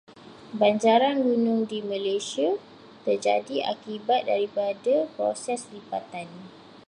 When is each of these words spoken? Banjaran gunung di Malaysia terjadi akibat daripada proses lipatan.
Banjaran 0.59 1.17
gunung 1.27 1.59
di 1.71 1.77
Malaysia 1.91 2.49
terjadi 3.05 3.55
akibat 3.73 4.21
daripada 4.31 4.95
proses 5.15 5.61
lipatan. 5.73 6.25